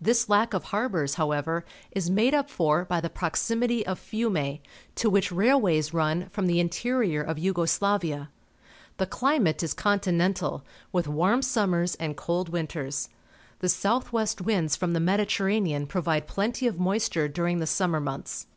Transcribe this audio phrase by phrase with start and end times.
[0.00, 4.58] This lack of harbours, however, is made up for by the proximity of Fiume,
[4.96, 8.28] to which railways run from the interior of Yugo Slavia.
[8.96, 13.08] The climate is continental, with warm summers and cold winters.
[13.60, 18.48] The south west winds from the Mediterranean provide plenty of moisture during the summer months.